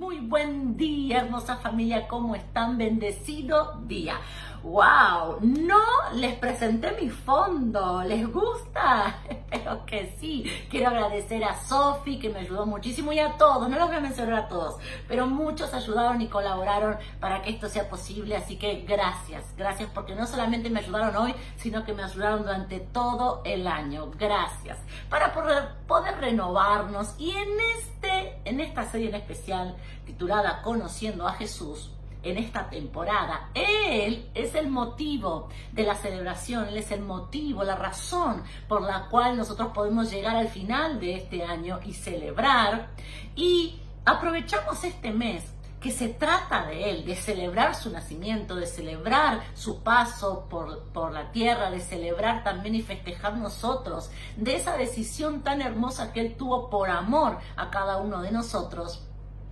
Muy 0.00 0.18
buen 0.18 0.78
día, 0.78 1.18
hermosa 1.18 1.56
familia, 1.58 2.08
¿cómo 2.08 2.34
están? 2.34 2.78
Bendecido 2.78 3.82
día. 3.86 4.14
¡Wow! 4.62 5.40
No 5.42 5.76
les 6.14 6.36
presenté 6.36 6.92
mi 6.98 7.10
fondo. 7.10 8.02
¿Les 8.04 8.26
gusta? 8.26 9.18
Espero 9.50 9.84
que 9.84 10.14
sí. 10.20 10.44
Quiero 10.70 10.88
agradecer 10.88 11.42
a 11.42 11.56
Sofi, 11.56 12.18
que 12.18 12.28
me 12.28 12.40
ayudó 12.40 12.66
muchísimo, 12.66 13.12
y 13.12 13.18
a 13.18 13.36
todos. 13.36 13.68
No 13.68 13.78
los 13.78 13.88
voy 13.88 13.96
a 13.96 14.00
mencionar 14.00 14.44
a 14.44 14.48
todos, 14.48 14.76
pero 15.08 15.26
muchos 15.26 15.74
ayudaron 15.74 16.20
y 16.20 16.28
colaboraron 16.28 16.96
para 17.18 17.42
que 17.42 17.50
esto 17.50 17.68
sea 17.68 17.88
posible. 17.88 18.36
Así 18.36 18.56
que 18.56 18.82
gracias. 18.82 19.44
Gracias 19.56 19.90
porque 19.92 20.14
no 20.14 20.26
solamente 20.26 20.70
me 20.70 20.80
ayudaron 20.80 21.16
hoy, 21.16 21.34
sino 21.56 21.84
que 21.84 21.92
me 21.92 22.04
ayudaron 22.04 22.42
durante 22.42 22.78
todo 22.78 23.42
el 23.44 23.66
año. 23.66 24.10
Gracias. 24.16 24.78
Para 25.08 25.34
poder, 25.34 25.70
poder 25.88 26.16
renovarnos. 26.18 27.14
Y 27.18 27.30
en, 27.30 27.48
este, 27.76 28.40
en 28.44 28.60
esta 28.60 28.84
serie 28.84 29.08
en 29.08 29.16
especial, 29.16 29.76
titulada 30.06 30.62
Conociendo 30.62 31.26
a 31.26 31.32
Jesús, 31.32 31.90
en 32.22 32.38
esta 32.38 32.68
temporada. 32.68 33.50
Él 33.54 34.30
es 34.34 34.54
el 34.54 34.68
motivo 34.68 35.48
de 35.72 35.84
la 35.84 35.94
celebración, 35.94 36.68
Él 36.68 36.76
es 36.76 36.90
el 36.90 37.02
motivo, 37.02 37.64
la 37.64 37.76
razón 37.76 38.42
por 38.68 38.82
la 38.82 39.08
cual 39.08 39.36
nosotros 39.36 39.72
podemos 39.72 40.10
llegar 40.10 40.36
al 40.36 40.48
final 40.48 41.00
de 41.00 41.14
este 41.14 41.44
año 41.44 41.80
y 41.84 41.94
celebrar. 41.94 42.90
Y 43.36 43.80
aprovechamos 44.04 44.84
este 44.84 45.12
mes 45.12 45.44
que 45.80 45.90
se 45.90 46.08
trata 46.08 46.66
de 46.66 46.90
Él, 46.90 47.06
de 47.06 47.16
celebrar 47.16 47.74
su 47.74 47.90
nacimiento, 47.90 48.54
de 48.54 48.66
celebrar 48.66 49.40
su 49.54 49.82
paso 49.82 50.46
por, 50.50 50.84
por, 50.92 51.12
la 51.12 51.32
tierra, 51.32 51.70
de 51.70 51.80
celebrar 51.80 52.44
también 52.44 52.74
y 52.74 52.82
festejar 52.82 53.38
nosotros, 53.38 54.10
de 54.36 54.56
esa 54.56 54.76
decisión 54.76 55.40
tan 55.40 55.62
hermosa 55.62 56.12
que 56.12 56.20
Él 56.20 56.36
tuvo 56.36 56.68
por 56.68 56.90
amor 56.90 57.38
a 57.56 57.70
cada 57.70 57.96
uno 57.96 58.20
de 58.20 58.30
nosotros. 58.30 59.06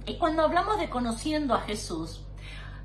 Y 0.05 0.17
cuando 0.17 0.43
hablamos 0.43 0.79
de 0.79 0.91
conociendo 0.91 1.55
a 1.55 1.61
Jesús, 1.61 2.23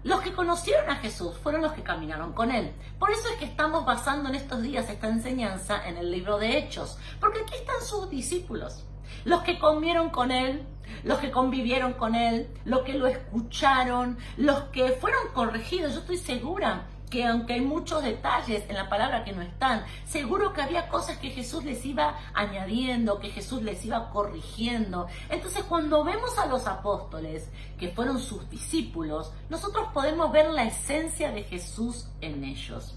los 0.03 0.21
que 0.21 0.33
conocieron 0.33 0.89
a 0.89 0.97
Jesús 0.97 1.37
fueron 1.41 1.61
los 1.61 1.73
que 1.73 1.83
caminaron 1.83 2.33
con 2.33 2.51
Él. 2.51 2.73
Por 2.99 3.11
eso 3.11 3.29
es 3.29 3.37
que 3.37 3.45
estamos 3.45 3.85
basando 3.85 4.29
en 4.29 4.35
estos 4.35 4.61
días 4.61 4.89
esta 4.89 5.07
enseñanza 5.07 5.87
en 5.87 5.97
el 5.97 6.11
libro 6.11 6.37
de 6.37 6.57
Hechos, 6.57 6.97
porque 7.19 7.39
aquí 7.39 7.55
están 7.55 7.81
sus 7.81 8.09
discípulos, 8.09 8.83
los 9.23 9.43
que 9.43 9.59
comieron 9.59 10.09
con 10.09 10.31
Él, 10.31 10.65
los 11.03 11.19
que 11.19 11.31
convivieron 11.31 11.93
con 11.93 12.15
Él, 12.15 12.49
los 12.65 12.81
que 12.81 12.93
lo 12.93 13.07
escucharon, 13.07 14.17
los 14.37 14.63
que 14.65 14.89
fueron 14.91 15.21
corregidos. 15.33 15.93
Yo 15.93 15.99
estoy 15.99 16.17
segura 16.17 16.88
que 17.14 17.23
aunque 17.28 17.53
hay 17.53 17.61
muchos 17.61 18.02
detalles 18.02 18.67
en 18.67 18.75
la 18.75 18.89
palabra 18.89 19.23
que 19.23 19.33
no 19.33 19.44
están, 19.44 19.86
seguro 20.03 20.52
que 20.52 20.64
había 20.64 20.88
cosas 20.88 21.19
que 21.19 21.30
Jesús 21.30 21.64
les 21.64 21.86
iba 21.86 22.17
añadiendo, 22.33 23.19
que 23.19 23.30
Jesús 23.30 23.61
les 23.61 23.86
iba 23.86 24.09
corrigiendo. 24.09 25.06
Entonces 25.30 25.64
cuando 25.66 26.03
vemos 26.03 26.39
a 26.39 26.47
los 26.47 26.66
apóstoles, 26.66 27.52
que 27.78 27.89
fueron 27.89 28.19
sus 28.19 28.50
discípulos, 28.50 29.31
nosotros 29.47 29.89
podemos 29.94 30.31
ver 30.31 30.50
la 30.50 30.64
esencia 30.64 31.31
de 31.31 31.44
Jesús 31.44 32.08
en 32.19 32.44
ellos. 32.44 32.95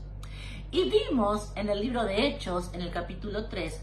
Y 0.71 0.89
vimos 0.89 1.53
en 1.55 1.69
el 1.69 1.83
libro 1.83 2.03
de 2.05 2.27
Hechos, 2.27 2.71
en 2.73 2.81
el 2.81 2.91
capítulo 2.91 3.49
3, 3.49 3.83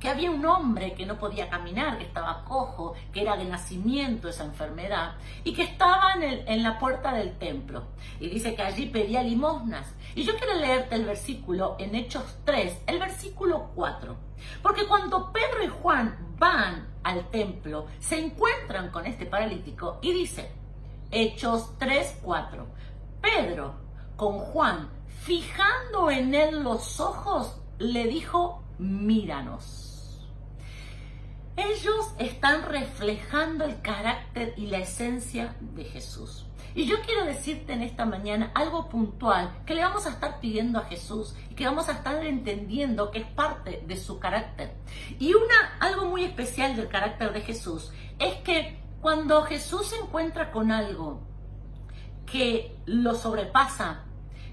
que 0.00 0.08
había 0.08 0.30
un 0.30 0.44
hombre 0.44 0.92
que 0.94 1.06
no 1.06 1.18
podía 1.18 1.48
caminar, 1.48 1.98
que 1.98 2.04
estaba 2.04 2.44
cojo, 2.44 2.94
que 3.12 3.22
era 3.22 3.36
de 3.36 3.46
nacimiento 3.46 4.28
esa 4.28 4.44
enfermedad, 4.44 5.14
y 5.42 5.54
que 5.54 5.62
estaba 5.62 6.14
en, 6.14 6.46
en, 6.46 6.62
la 6.62 6.78
puerta 6.78 7.12
del 7.14 7.38
templo. 7.38 7.84
Y 8.20 8.28
dice 8.28 8.54
que 8.54 8.62
allí 8.62 8.86
pedía 8.86 9.22
limosnas. 9.22 9.94
Y 10.14 10.24
yo 10.24 10.36
quiero 10.36 10.54
leerte 10.54 10.96
el 10.96 11.04
versículo 11.04 11.76
en 11.78 11.94
Hechos 11.94 12.38
3, 12.44 12.82
el 12.86 12.98
versículo 12.98 13.70
4. 13.74 14.16
Porque 14.62 14.86
cuando 14.86 15.32
Pedro 15.32 15.64
y 15.64 15.68
Juan 15.68 16.34
van 16.38 16.86
al 17.02 17.30
templo, 17.30 17.86
se 17.98 18.18
encuentran 18.18 18.90
con 18.90 19.06
este 19.06 19.26
paralítico 19.26 19.98
y 20.02 20.12
dice, 20.12 20.50
Hechos 21.10 21.78
3, 21.78 22.20
4. 22.22 22.66
Pedro, 23.20 23.74
con 24.16 24.38
Juan, 24.38 24.90
fijando 25.20 26.10
en 26.10 26.34
él 26.34 26.62
los 26.62 27.00
ojos, 27.00 27.60
le 27.78 28.06
dijo, 28.06 28.62
míranos. 28.78 29.95
Ellos 31.56 32.12
están 32.18 32.64
reflejando 32.64 33.64
el 33.64 33.80
carácter 33.80 34.52
y 34.58 34.66
la 34.66 34.78
esencia 34.78 35.56
de 35.60 35.84
Jesús. 35.84 36.46
Y 36.74 36.84
yo 36.84 36.96
quiero 37.00 37.24
decirte 37.24 37.72
en 37.72 37.80
esta 37.80 38.04
mañana 38.04 38.50
algo 38.54 38.90
puntual 38.90 39.62
que 39.64 39.74
le 39.74 39.82
vamos 39.82 40.04
a 40.04 40.10
estar 40.10 40.40
pidiendo 40.40 40.78
a 40.78 40.84
Jesús 40.84 41.34
y 41.48 41.54
que 41.54 41.64
vamos 41.64 41.88
a 41.88 41.92
estar 41.92 42.22
entendiendo 42.22 43.10
que 43.10 43.20
es 43.20 43.26
parte 43.26 43.82
de 43.86 43.96
su 43.96 44.18
carácter. 44.18 44.74
Y 45.18 45.32
una 45.32 45.78
algo 45.80 46.04
muy 46.04 46.24
especial 46.24 46.76
del 46.76 46.88
carácter 46.88 47.32
de 47.32 47.40
Jesús 47.40 47.90
es 48.18 48.34
que 48.42 48.78
cuando 49.00 49.42
Jesús 49.44 49.86
se 49.86 49.96
encuentra 49.96 50.52
con 50.52 50.70
algo 50.70 51.22
que 52.26 52.76
lo 52.84 53.14
sobrepasa, 53.14 54.04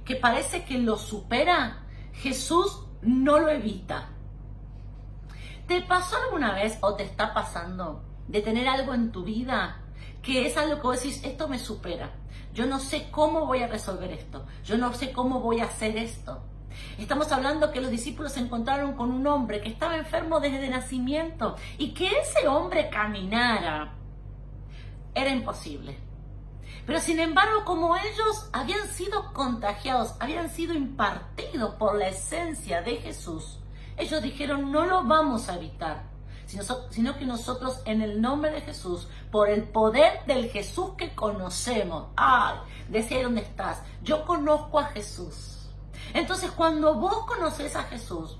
que 0.06 0.16
parece 0.16 0.64
que 0.64 0.78
lo 0.78 0.98
supera, 0.98 1.84
Jesús 2.14 2.86
no 3.02 3.40
lo 3.40 3.50
evita. 3.50 4.13
¿Te 5.68 5.82
pasó 5.82 6.18
alguna 6.18 6.54
vez 6.54 6.78
o 6.82 6.96
te 6.96 7.04
está 7.04 7.34
pasando 7.34 8.04
de 8.28 8.42
tener 8.42 8.68
algo 8.68 8.94
en 8.94 9.12
tu 9.12 9.24
vida 9.24 9.82
que 10.22 10.46
es 10.46 10.58
algo 10.58 10.76
que 10.76 10.82
vos 10.82 11.02
decís, 11.02 11.24
esto 11.24 11.48
me 11.48 11.60
supera? 11.60 12.12
Yo 12.54 12.66
no 12.66 12.80
sé 12.80 13.10
cómo 13.12 13.46
voy 13.46 13.64
a 13.64 13.68
resolver 13.68 14.12
esto. 14.12 14.46
Yo 14.64 14.78
no 14.78 14.94
sé 14.94 15.12
cómo 15.12 15.40
voy 15.40 15.62
a 15.62 15.66
hacer 15.66 15.98
esto. 15.98 16.44
Estamos 16.98 17.32
hablando 17.32 17.72
que 17.72 17.82
los 17.82 17.92
discípulos 17.92 18.34
se 18.34 18.40
encontraron 18.40 18.94
con 18.94 19.12
un 19.12 19.26
hombre 19.26 19.62
que 19.62 19.70
estaba 19.70 19.98
enfermo 19.98 20.40
desde 20.40 20.70
nacimiento 20.70 21.56
y 21.78 21.94
que 21.94 22.08
ese 22.08 22.48
hombre 22.48 22.90
caminara 22.90 23.94
era 25.16 25.30
imposible. 25.30 25.98
Pero 26.86 27.00
sin 27.00 27.20
embargo, 27.20 27.64
como 27.66 27.96
ellos 27.96 28.50
habían 28.52 28.88
sido 28.88 29.34
contagiados, 29.34 30.16
habían 30.20 30.50
sido 30.50 30.74
impartidos 30.74 31.76
por 31.76 31.96
la 31.96 32.10
esencia 32.10 32.82
de 32.82 32.98
Jesús, 32.98 33.60
ellos 33.98 34.22
dijeron, 34.22 34.72
no 34.72 34.86
lo 34.86 35.04
vamos 35.04 35.50
a 35.50 35.56
evitar, 35.56 36.04
sino, 36.90 37.18
que 37.18 37.26
nosotros 37.26 37.82
en 37.86 38.02
el 38.02 38.22
nombre 38.22 38.52
de 38.52 38.62
Jesús, 38.62 39.08
por 39.32 39.50
el 39.50 39.64
poder 39.64 40.26
del 40.26 40.50
Jesús 40.50 40.92
que 40.98 41.16
conocemos, 41.16 42.08
ay, 42.16 42.58
decía 42.90 43.24
dónde 43.24 43.42
estás, 43.42 43.82
yo 44.04 44.26
conozco 44.26 44.80
a 44.80 44.86
Jesús. 44.86 45.70
Entonces 46.14 46.52
cuando 46.52 46.96
vos 46.96 47.26
conoces 47.26 47.76
a 47.76 47.84
Jesús, 47.84 48.38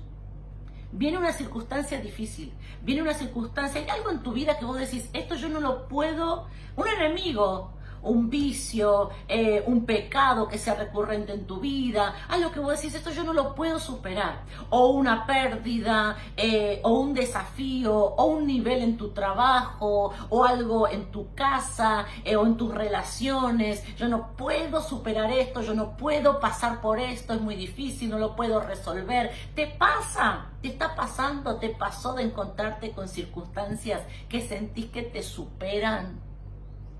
viene 0.92 1.18
una 1.18 1.32
circunstancia 1.32 2.00
difícil, 2.00 2.52
viene 2.82 3.02
una 3.02 3.14
circunstancia, 3.14 3.80
hay 3.80 3.88
algo 3.88 4.10
en 4.10 4.22
tu 4.22 4.32
vida 4.32 4.58
que 4.58 4.64
vos 4.64 4.78
decís, 4.78 5.08
esto 5.12 5.34
yo 5.34 5.48
no 5.48 5.60
lo 5.60 5.88
puedo, 5.88 6.46
un 6.76 6.88
enemigo 6.88 7.72
un 8.04 8.30
vicio, 8.30 9.10
eh, 9.28 9.62
un 9.66 9.84
pecado 9.84 10.48
que 10.48 10.58
sea 10.58 10.74
recurrente 10.74 11.32
en 11.32 11.46
tu 11.46 11.60
vida, 11.60 12.14
algo 12.28 12.50
que 12.52 12.60
vos 12.60 12.76
decís, 12.76 12.94
esto 12.94 13.10
yo 13.10 13.24
no 13.24 13.32
lo 13.32 13.54
puedo 13.54 13.78
superar, 13.78 14.42
o 14.70 14.88
una 14.88 15.26
pérdida, 15.26 16.16
eh, 16.36 16.80
o 16.82 16.98
un 16.98 17.14
desafío, 17.14 17.94
o 17.94 18.24
un 18.26 18.46
nivel 18.46 18.82
en 18.82 18.96
tu 18.96 19.10
trabajo, 19.10 20.12
o 20.28 20.44
algo 20.44 20.88
en 20.88 21.10
tu 21.10 21.34
casa, 21.34 22.06
eh, 22.24 22.36
o 22.36 22.46
en 22.46 22.56
tus 22.56 22.74
relaciones, 22.74 23.82
yo 23.96 24.08
no 24.08 24.36
puedo 24.36 24.82
superar 24.82 25.30
esto, 25.32 25.62
yo 25.62 25.74
no 25.74 25.96
puedo 25.96 26.40
pasar 26.40 26.80
por 26.80 26.98
esto, 26.98 27.34
es 27.34 27.40
muy 27.40 27.56
difícil, 27.56 28.10
no 28.10 28.18
lo 28.18 28.36
puedo 28.36 28.60
resolver, 28.60 29.30
te 29.54 29.66
pasa, 29.66 30.46
te 30.60 30.68
está 30.68 30.94
pasando, 30.94 31.56
te 31.56 31.70
pasó 31.70 32.14
de 32.14 32.24
encontrarte 32.24 32.92
con 32.92 33.08
circunstancias 33.08 34.02
que 34.28 34.40
sentís 34.40 34.86
que 34.86 35.02
te 35.02 35.22
superan. 35.22 36.33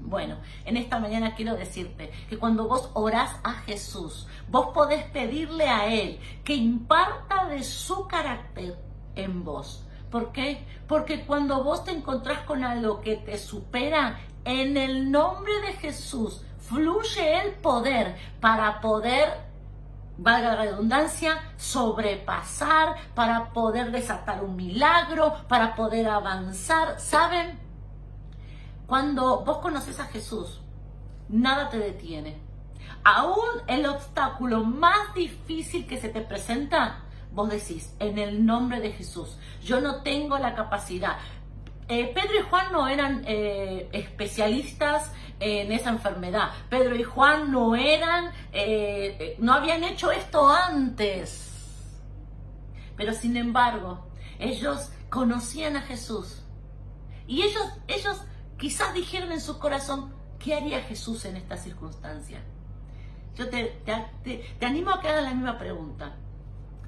Bueno, 0.00 0.36
en 0.64 0.76
esta 0.76 0.98
mañana 0.98 1.34
quiero 1.34 1.56
decirte 1.56 2.10
que 2.28 2.38
cuando 2.38 2.68
vos 2.68 2.90
orás 2.94 3.36
a 3.42 3.54
Jesús, 3.54 4.26
vos 4.48 4.68
podés 4.74 5.04
pedirle 5.04 5.68
a 5.68 5.86
Él 5.86 6.18
que 6.44 6.54
imparta 6.54 7.46
de 7.46 7.62
su 7.62 8.06
carácter 8.06 8.78
en 9.14 9.44
vos. 9.44 9.84
¿Por 10.10 10.30
qué? 10.32 10.64
Porque 10.86 11.24
cuando 11.24 11.64
vos 11.64 11.84
te 11.84 11.90
encontrás 11.90 12.40
con 12.40 12.64
algo 12.64 13.00
que 13.00 13.16
te 13.16 13.38
supera, 13.38 14.20
en 14.44 14.76
el 14.76 15.10
nombre 15.10 15.52
de 15.62 15.72
Jesús 15.74 16.44
fluye 16.58 17.40
el 17.40 17.52
poder 17.54 18.16
para 18.40 18.80
poder 18.80 19.54
valga 20.16 20.54
la 20.54 20.62
redundancia, 20.62 21.42
sobrepasar, 21.56 22.94
para 23.14 23.52
poder 23.52 23.90
desatar 23.90 24.44
un 24.44 24.56
milagro, 24.56 25.34
para 25.48 25.74
poder 25.74 26.08
avanzar. 26.08 27.00
¿Saben? 27.00 27.58
Cuando 28.86 29.44
vos 29.44 29.58
conoces 29.58 29.98
a 30.00 30.06
Jesús, 30.06 30.60
nada 31.28 31.70
te 31.70 31.78
detiene. 31.78 32.36
Aún 33.02 33.62
el 33.66 33.86
obstáculo 33.86 34.64
más 34.64 35.14
difícil 35.14 35.86
que 35.86 36.00
se 36.00 36.08
te 36.08 36.20
presenta, 36.20 37.02
vos 37.32 37.50
decís, 37.50 37.94
en 37.98 38.18
el 38.18 38.44
nombre 38.44 38.80
de 38.80 38.92
Jesús, 38.92 39.38
yo 39.62 39.80
no 39.80 40.02
tengo 40.02 40.38
la 40.38 40.54
capacidad. 40.54 41.16
Eh, 41.88 42.12
Pedro 42.14 42.38
y 42.38 42.42
Juan 42.42 42.72
no 42.72 42.88
eran 42.88 43.24
eh, 43.26 43.88
especialistas 43.92 45.12
en 45.40 45.72
esa 45.72 45.90
enfermedad. 45.90 46.50
Pedro 46.70 46.96
y 46.96 47.02
Juan 47.02 47.50
no 47.50 47.76
eran, 47.76 48.30
eh, 48.52 49.36
no 49.38 49.52
habían 49.52 49.84
hecho 49.84 50.10
esto 50.10 50.48
antes. 50.48 51.50
Pero 52.96 53.12
sin 53.12 53.36
embargo, 53.36 54.06
ellos 54.38 54.90
conocían 55.10 55.76
a 55.76 55.82
Jesús. 55.82 56.42
Y 57.26 57.42
ellos, 57.42 57.64
ellos 57.86 58.18
quizás 58.58 58.94
dijeron 58.94 59.32
en 59.32 59.40
su 59.40 59.58
corazón, 59.58 60.14
¿qué 60.38 60.54
haría 60.54 60.80
Jesús 60.80 61.24
en 61.24 61.36
esta 61.36 61.56
circunstancia? 61.56 62.42
Yo 63.34 63.48
te, 63.48 63.64
te 64.24 64.66
animo 64.66 64.90
a 64.90 65.00
que 65.00 65.08
hagas 65.08 65.24
la 65.24 65.34
misma 65.34 65.58
pregunta. 65.58 66.16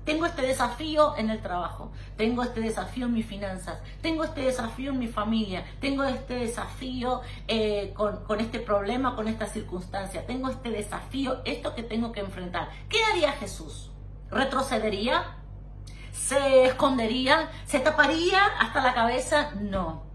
Tengo 0.06 0.24
este 0.24 0.42
desafío 0.42 1.16
en 1.16 1.30
el 1.30 1.42
trabajo, 1.42 1.90
tengo 2.16 2.44
este 2.44 2.60
desafío 2.60 3.06
en 3.06 3.12
mis 3.12 3.26
finanzas, 3.26 3.80
tengo 4.02 4.22
este 4.22 4.42
desafío 4.42 4.92
en 4.92 5.00
mi 5.00 5.08
familia, 5.08 5.64
tengo 5.80 6.04
este 6.04 6.34
desafío 6.34 7.22
eh, 7.48 7.92
con, 7.92 8.22
con 8.22 8.38
este 8.38 8.60
problema, 8.60 9.16
con 9.16 9.26
esta 9.26 9.46
circunstancia, 9.46 10.24
tengo 10.24 10.48
este 10.48 10.70
desafío, 10.70 11.42
esto 11.44 11.74
que 11.74 11.82
tengo 11.82 12.12
que 12.12 12.20
enfrentar. 12.20 12.68
¿Qué 12.88 13.02
haría 13.02 13.32
Jesús? 13.32 13.90
¿Retrocedería? 14.30 15.38
¿Se 16.12 16.66
escondería? 16.66 17.50
¿Se 17.66 17.80
taparía 17.80 18.46
hasta 18.60 18.84
la 18.84 18.94
cabeza? 18.94 19.54
No. 19.60 20.05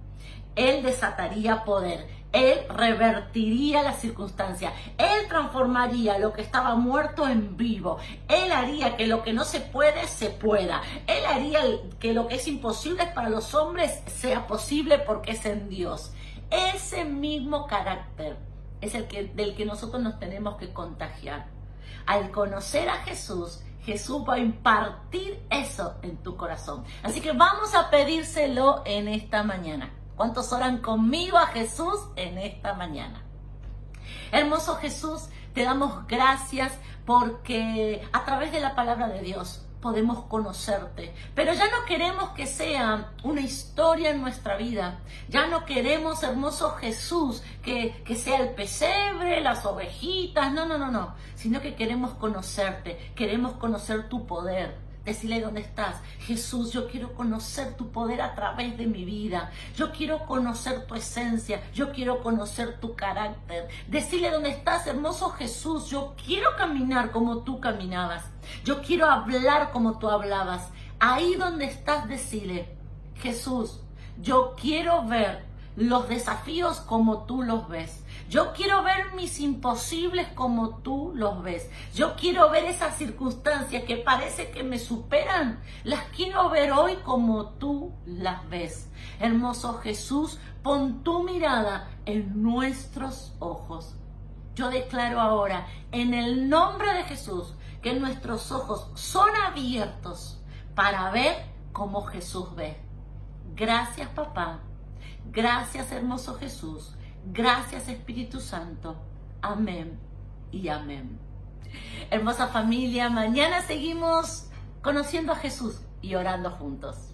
Él 0.56 0.83
desataría 0.83 1.63
poder 1.63 2.07
él 2.33 2.65
revertiría 2.69 3.83
la 3.83 3.94
circunstancia. 3.94 4.71
Él 4.98 5.27
transformaría 5.27 6.18
lo 6.18 6.31
que 6.31 6.42
estaba 6.42 6.75
muerto 6.75 7.27
en 7.27 7.57
vivo. 7.57 7.98
Él 8.30 8.51
haría 8.51 8.95
que 8.95 9.07
lo 9.07 9.21
que 9.24 9.33
no 9.33 9.44
se 9.44 9.59
puede, 9.59 10.07
se 10.07 10.30
pueda. 10.30 10.81
Él 11.07 11.25
haría 11.25 11.62
que 12.00 12.13
lo 12.13 12.27
que 12.27 12.36
es 12.36 12.48
imposible 12.48 13.06
para 13.13 13.30
los 13.30 13.53
hombres 13.53 14.01
sea 14.07 14.48
posible 14.48 15.00
porque 15.00 15.31
es 15.31 15.45
en 15.45 15.68
Dios. 15.68 16.13
Ese 16.50 17.04
mismo 17.04 17.68
carácter 17.68 18.38
es 18.80 18.95
el 18.95 19.07
que, 19.07 19.25
del 19.25 19.56
que 19.56 19.65
nosotros 19.65 20.01
nos 20.01 20.18
tenemos 20.18 20.56
que 20.56 20.71
contagiar. 20.71 21.47
Al 22.06 22.31
conocer 22.31 22.89
a 22.89 22.95
Jesús, 23.04 23.62
Jesús 23.83 24.24
va 24.27 24.36
a 24.36 24.39
impartir 24.39 25.44
eso 25.50 25.95
en 26.01 26.18
tu 26.18 26.38
corazón. 26.38 26.86
Así 27.04 27.19
que 27.19 27.33
vamos 27.33 27.75
a 27.75 27.89
pedírselo 27.89 28.83
en 28.86 29.09
esta 29.09 29.44
mañana. 29.44 29.92
¿Cuántos 30.21 30.53
oran 30.53 30.77
conmigo 30.77 31.39
a 31.39 31.47
Jesús 31.47 32.00
en 32.15 32.38
esta 32.38 32.75
mañana? 32.75 33.23
Hermoso 34.31 34.75
Jesús, 34.75 35.29
te 35.56 35.63
damos 35.63 36.06
gracias 36.06 36.73
porque 37.07 38.07
a 38.13 38.23
través 38.23 38.51
de 38.51 38.59
la 38.59 38.75
palabra 38.75 39.07
de 39.07 39.21
Dios 39.21 39.65
podemos 39.81 40.25
conocerte. 40.25 41.12
Pero 41.33 41.56
ya 41.56 41.65
no 41.71 41.85
queremos 41.88 42.29
que 42.33 42.45
sea 42.45 43.13
una 43.23 43.41
historia 43.41 44.12
en 44.12 44.21
nuestra 44.21 44.57
vida. 44.57 45.00
Ya 45.27 45.47
no 45.47 45.65
queremos, 45.65 46.21
hermoso 46.21 46.75
Jesús, 46.75 47.41
que, 47.63 48.03
que, 48.06 48.13
sea 48.15 48.41
el 48.41 48.50
pesebre, 48.50 49.41
las 49.41 49.65
ovejitas. 49.65 50.53
No, 50.53 50.68
no, 50.68 50.77
no, 50.77 50.91
no. 50.91 51.15
Sino 51.33 51.62
que 51.62 51.73
queremos 51.73 52.12
conocerte. 52.13 53.12
Queremos 53.15 53.53
conocer 53.53 54.07
tu 54.07 54.27
poder. 54.27 54.91
Decirle 55.06 55.42
dónde 55.42 55.62
estás. 55.62 55.95
Jesús, 56.19 56.71
yo 56.71 56.88
quiero 56.88 57.13
conocer 57.13 57.75
tu 57.75 57.92
poder 57.92 58.21
a 58.21 58.36
través 58.36 58.77
de 58.77 58.86
mi 58.86 59.03
vida. 59.03 59.51
Yo 59.75 59.92
quiero 59.92 60.25
conocer 60.25 60.86
tu 60.86 60.95
esencia. 60.95 61.62
Yo 61.74 61.92
quiero 61.92 62.21
conocer 62.21 62.80
tu 62.80 62.95
carácter. 62.95 63.68
Decirle 63.88 64.30
dónde 64.30 64.50
estás, 64.50 64.86
hermoso 64.86 65.31
Jesús. 65.31 65.89
Yo 65.89 66.15
quiero 66.24 66.56
caminar 66.56 67.12
como 67.12 67.39
tú 67.39 67.59
caminabas. 67.59 68.25
Yo 68.63 68.81
quiero 68.81 69.07
hablar 69.07 69.71
como 69.71 69.98
tú 69.98 70.09
hablabas. 70.09 70.69
Ahí 71.00 71.36
donde 71.36 71.65
estás, 71.65 72.07
decirle, 72.07 72.77
Jesús, 73.15 73.80
yo 74.19 74.56
quiero 74.56 75.04
ver 75.07 75.50
los 75.75 76.09
desafíos 76.09 76.79
como 76.81 77.23
tú 77.23 77.44
los 77.44 77.68
ves. 77.69 78.03
Yo 78.29 78.53
quiero 78.53 78.83
ver 78.83 79.13
mis 79.13 79.39
imposibles 79.39 80.27
como 80.29 80.77
tú 80.77 81.12
los 81.15 81.44
ves. 81.44 81.69
Yo 81.94 82.15
quiero 82.15 82.50
ver 82.50 82.65
esas 82.65 82.97
circunstancias 82.97 83.83
que 83.83 83.97
parece 83.97 84.51
que 84.51 84.63
me 84.63 84.79
superan. 84.79 85.62
Las 85.83 86.03
quiero 86.15 86.50
ver 86.50 86.71
hoy 86.71 86.97
como 86.97 87.50
tú 87.50 87.94
las 88.06 88.47
ves. 88.50 88.89
Hermoso 89.19 89.79
Jesús, 89.79 90.39
pon 90.63 91.03
tu 91.03 91.23
mirada 91.23 91.89
en 92.06 92.41
nuestros 92.41 93.33
ojos. 93.39 93.95
Yo 94.56 94.69
declaro 94.69 95.19
ahora, 95.19 95.68
en 95.91 96.13
el 96.13 96.50
nombre 96.50 96.94
de 96.94 97.03
Jesús, 97.03 97.53
que 97.81 97.94
nuestros 97.94 98.51
ojos 98.51 98.91
son 98.95 99.29
abiertos 99.47 100.41
para 100.75 101.09
ver 101.12 101.35
como 101.71 102.03
Jesús 102.03 102.53
ve. 102.56 102.77
Gracias, 103.56 104.09
papá 104.09 104.62
Gracias, 105.25 105.91
hermoso 105.91 106.35
Jesús. 106.35 106.95
Gracias, 107.25 107.88
Espíritu 107.88 108.39
Santo. 108.39 108.95
Amén 109.41 110.00
y 110.51 110.68
amén. 110.69 111.19
Hermosa 112.09 112.47
familia, 112.47 113.09
mañana 113.09 113.62
seguimos 113.62 114.50
conociendo 114.81 115.31
a 115.31 115.35
Jesús 115.35 115.81
y 116.01 116.15
orando 116.15 116.51
juntos. 116.51 117.11